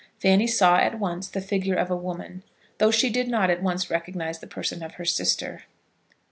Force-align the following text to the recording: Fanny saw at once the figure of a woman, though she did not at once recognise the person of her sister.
Fanny 0.19 0.47
saw 0.47 0.77
at 0.77 0.97
once 0.97 1.27
the 1.27 1.41
figure 1.41 1.75
of 1.75 1.91
a 1.91 1.95
woman, 1.95 2.41
though 2.79 2.89
she 2.89 3.11
did 3.11 3.27
not 3.27 3.51
at 3.51 3.61
once 3.61 3.91
recognise 3.91 4.39
the 4.39 4.47
person 4.47 4.81
of 4.81 4.95
her 4.95 5.05
sister. 5.05 5.65